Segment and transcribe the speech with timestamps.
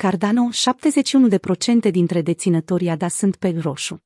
[0.00, 0.48] Cardano,
[1.88, 4.02] 71% dintre deținătorii ADA sunt pe roșu.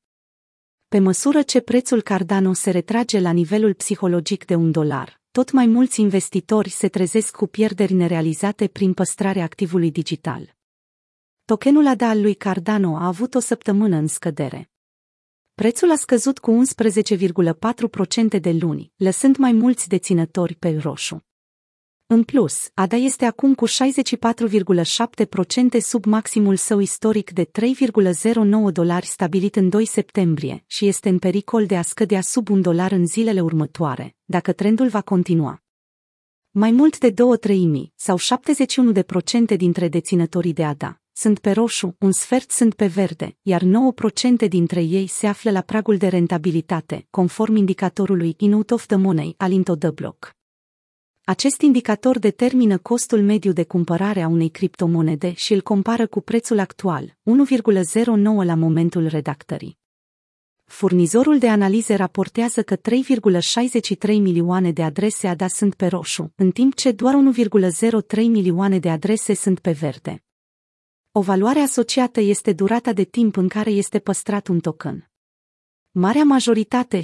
[0.87, 5.65] Pe măsură ce prețul Cardano se retrage la nivelul psihologic de un dolar, tot mai
[5.65, 10.55] mulți investitori se trezesc cu pierderi nerealizate prin păstrarea activului digital.
[11.45, 14.71] Tokenul ADA al lui Cardano a avut o săptămână în scădere.
[15.53, 16.63] Prețul a scăzut cu
[18.35, 21.25] 11,4% de luni, lăsând mai mulți deținători pe roșu.
[22.07, 23.71] În plus, ADA este acum cu 64,7%
[25.79, 31.65] sub maximul său istoric de 3,09 dolari stabilit în 2 septembrie și este în pericol
[31.65, 35.63] de a scădea sub un dolar în zilele următoare, dacă trendul va continua.
[36.51, 38.17] Mai mult de două treimi, sau
[39.53, 43.61] 71% dintre deținătorii de ADA, sunt pe roșu, un sfert sunt pe verde, iar
[44.43, 49.33] 9% dintre ei se află la pragul de rentabilitate, conform indicatorului Inut of the Money
[49.37, 50.35] al Into the Block.
[51.25, 56.59] Acest indicator determină costul mediu de cumpărare a unei criptomonede și îl compară cu prețul
[56.59, 59.77] actual, 1,09 la momentul redactării.
[60.63, 66.75] Furnizorul de analize raportează că 3,63 milioane de adrese ADA sunt pe roșu, în timp
[66.75, 70.23] ce doar 1,03 milioane de adrese sunt pe verde.
[71.11, 75.12] O valoare asociată este durata de timp în care este păstrat un token.
[75.95, 77.01] Marea majoritate,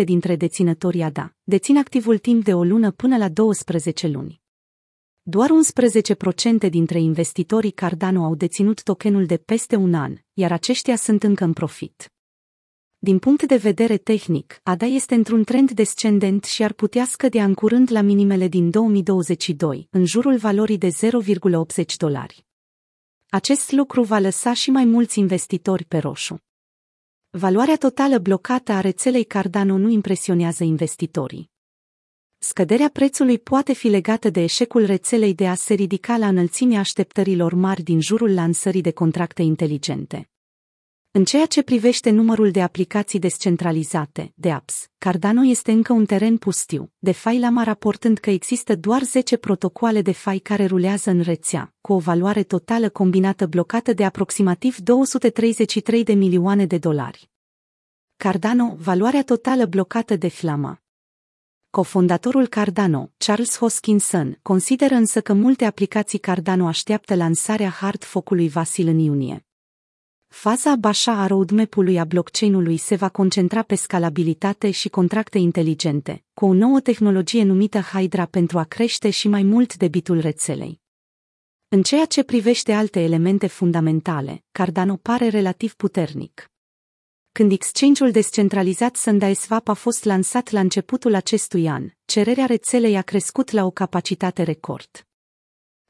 [0.00, 4.40] 76% dintre deținătorii ADA, dețin activul timp de o lună până la 12 luni.
[5.22, 5.50] Doar
[6.66, 11.44] 11% dintre investitorii Cardano au deținut tokenul de peste un an, iar aceștia sunt încă
[11.44, 12.12] în profit.
[12.98, 17.54] Din punct de vedere tehnic, ADA este într-un trend descendent și ar putea scădea în
[17.54, 22.46] curând la minimele din 2022, în jurul valorii de 0,80 dolari.
[23.28, 26.40] Acest lucru va lăsa și mai mulți investitori pe roșu.
[27.30, 31.50] Valoarea totală blocată a rețelei Cardano nu impresionează investitorii.
[32.38, 37.54] Scăderea prețului poate fi legată de eșecul rețelei de a se ridica la înălțimea așteptărilor
[37.54, 40.30] mari din jurul lansării de contracte inteligente.
[41.16, 46.36] În ceea ce privește numărul de aplicații descentralizate, de apps, Cardano este încă un teren
[46.36, 51.92] pustiu, DeFi Lama raportând că există doar 10 protocoale DeFi care rulează în rețea, cu
[51.92, 57.30] o valoare totală combinată blocată de aproximativ 233 de milioane de dolari.
[58.16, 60.82] Cardano, valoarea totală blocată de Flama.
[61.70, 68.88] Cofondatorul Cardano, Charles Hoskinson, consideră însă că multe aplicații Cardano așteaptă lansarea hard focului Vasil
[68.88, 69.45] în iunie.
[70.38, 76.46] Faza bașa a roadmap-ului a blockchain-ului se va concentra pe scalabilitate și contracte inteligente, cu
[76.46, 80.80] o nouă tehnologie numită Hydra pentru a crește și mai mult debitul rețelei.
[81.68, 86.50] În ceea ce privește alte elemente fundamentale, Cardano pare relativ puternic.
[87.32, 93.50] Când exchange-ul descentralizat SundaeSwap a fost lansat la începutul acestui an, cererea rețelei a crescut
[93.50, 95.06] la o capacitate record.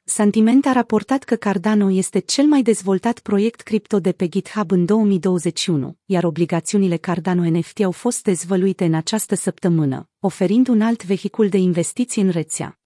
[0.08, 4.84] Sentiment a raportat că Cardano este cel mai dezvoltat proiect cripto de pe GitHub în
[4.84, 11.48] 2021, iar obligațiunile Cardano NFT au fost dezvăluite în această săptămână, oferind un alt vehicul
[11.48, 12.78] de investiții în rețea.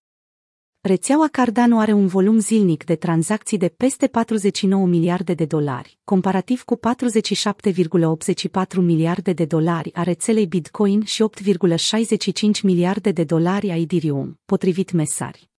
[0.80, 6.62] Rețeaua Cardano are un volum zilnic de tranzacții de peste 49 miliarde de dolari, comparativ
[6.62, 11.24] cu 47,84 miliarde de dolari a rețelei Bitcoin și
[12.56, 15.49] 8,65 miliarde de dolari a Ethereum, potrivit mesari.